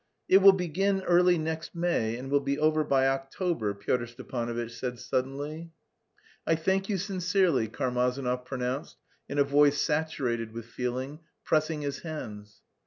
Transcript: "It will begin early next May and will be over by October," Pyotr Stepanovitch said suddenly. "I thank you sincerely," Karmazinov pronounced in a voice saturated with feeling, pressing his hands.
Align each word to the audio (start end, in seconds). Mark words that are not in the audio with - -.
"It 0.27 0.39
will 0.39 0.51
begin 0.53 1.03
early 1.03 1.37
next 1.37 1.75
May 1.75 2.17
and 2.17 2.31
will 2.31 2.39
be 2.39 2.57
over 2.57 2.83
by 2.83 3.07
October," 3.07 3.75
Pyotr 3.75 4.07
Stepanovitch 4.07 4.71
said 4.71 4.97
suddenly. 4.97 5.69
"I 6.47 6.55
thank 6.55 6.89
you 6.89 6.97
sincerely," 6.97 7.67
Karmazinov 7.67 8.43
pronounced 8.43 8.97
in 9.29 9.37
a 9.37 9.43
voice 9.43 9.79
saturated 9.79 10.53
with 10.53 10.65
feeling, 10.65 11.19
pressing 11.45 11.81
his 11.83 11.99
hands. 11.99 12.61